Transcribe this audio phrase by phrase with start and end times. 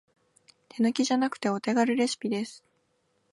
[0.69, 2.63] 手抜きじゃなくてお手軽レシピです